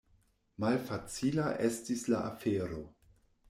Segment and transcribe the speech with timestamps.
[0.63, 2.85] Malfacila estis la afero.